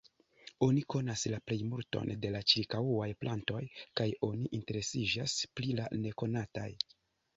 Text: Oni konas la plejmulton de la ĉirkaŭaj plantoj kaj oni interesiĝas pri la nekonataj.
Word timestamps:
Oni 0.67 0.79
konas 0.93 1.25
la 1.33 1.39
plejmulton 1.49 2.13
de 2.23 2.31
la 2.37 2.41
ĉirkaŭaj 2.53 3.09
plantoj 3.25 3.61
kaj 4.01 4.09
oni 4.29 4.51
interesiĝas 4.61 5.37
pri 5.59 5.75
la 5.83 5.87
nekonataj. 6.07 6.71